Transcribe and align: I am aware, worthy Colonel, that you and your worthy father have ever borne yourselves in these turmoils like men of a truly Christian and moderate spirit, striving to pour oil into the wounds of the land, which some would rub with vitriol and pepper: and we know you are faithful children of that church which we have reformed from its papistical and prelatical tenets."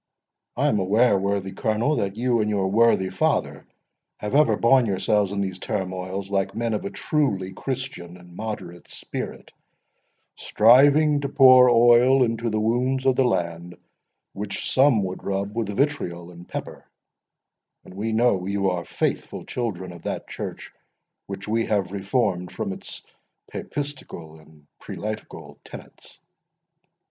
I 0.57 0.65
am 0.67 0.79
aware, 0.79 1.15
worthy 1.15 1.51
Colonel, 1.51 1.97
that 1.97 2.15
you 2.15 2.39
and 2.41 2.49
your 2.49 2.71
worthy 2.71 3.11
father 3.11 3.67
have 4.17 4.33
ever 4.33 4.57
borne 4.57 4.87
yourselves 4.87 5.31
in 5.31 5.41
these 5.41 5.59
turmoils 5.59 6.31
like 6.31 6.55
men 6.55 6.73
of 6.73 6.85
a 6.85 6.89
truly 6.89 7.53
Christian 7.53 8.17
and 8.17 8.35
moderate 8.35 8.87
spirit, 8.87 9.51
striving 10.35 11.21
to 11.21 11.29
pour 11.29 11.69
oil 11.69 12.23
into 12.23 12.49
the 12.49 12.59
wounds 12.59 13.05
of 13.05 13.15
the 13.15 13.23
land, 13.23 13.77
which 14.33 14.71
some 14.71 15.03
would 15.03 15.23
rub 15.23 15.55
with 15.55 15.69
vitriol 15.69 16.31
and 16.31 16.49
pepper: 16.49 16.83
and 17.85 17.93
we 17.93 18.11
know 18.11 18.47
you 18.47 18.71
are 18.71 18.83
faithful 18.85 19.45
children 19.45 19.91
of 19.91 20.01
that 20.01 20.27
church 20.27 20.73
which 21.27 21.47
we 21.47 21.67
have 21.67 21.91
reformed 21.91 22.51
from 22.51 22.73
its 22.73 23.03
papistical 23.51 24.39
and 24.39 24.65
prelatical 24.79 25.59
tenets." 25.63 26.19